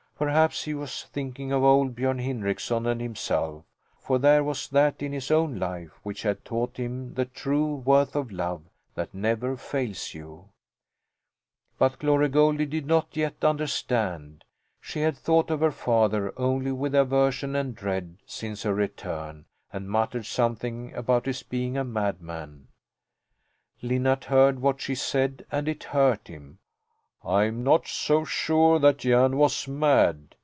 Perhaps 0.21 0.65
he 0.65 0.75
was 0.75 1.05
thinking 1.05 1.51
of 1.51 1.63
old 1.63 1.95
Björn 1.95 2.21
Hindrickson 2.23 2.85
and 2.85 3.01
himself, 3.01 3.65
for 3.99 4.19
there 4.19 4.43
was 4.43 4.67
that 4.69 5.01
in 5.01 5.11
his 5.13 5.31
own 5.31 5.57
life 5.57 5.99
which 6.03 6.21
had 6.21 6.45
taught 6.45 6.77
him 6.77 7.15
the 7.15 7.25
true 7.25 7.73
worth 7.77 8.15
of 8.15 8.29
a 8.29 8.33
love 8.35 8.61
that 8.93 9.15
never 9.15 9.57
fails 9.57 10.13
you. 10.13 10.49
But 11.79 11.97
Glory 11.97 12.29
Goldie 12.29 12.67
did 12.67 12.85
not 12.85 13.17
yet 13.17 13.43
understand. 13.43 14.43
She 14.79 14.99
had 15.01 15.17
thought 15.17 15.49
of 15.49 15.59
her 15.61 15.71
father 15.71 16.31
only 16.37 16.71
with 16.71 16.93
aversion 16.93 17.55
and 17.55 17.73
dread 17.75 18.19
since 18.27 18.61
her 18.61 18.75
return 18.75 19.45
and 19.73 19.89
muttered 19.89 20.27
something 20.27 20.93
about 20.93 21.25
his 21.25 21.41
being 21.41 21.77
a 21.77 21.83
madman. 21.83 22.67
Linnart 23.81 24.25
heard 24.25 24.59
what 24.59 24.81
she 24.81 24.93
said, 24.93 25.47
and 25.51 25.67
it 25.67 25.85
hurt 25.85 26.27
him. 26.27 26.59
"I'm 27.23 27.61
not 27.63 27.87
so 27.87 28.23
sure 28.23 28.79
that 28.79 28.97
Jan 28.97 29.37
was 29.37 29.67
mad!" 29.67 30.33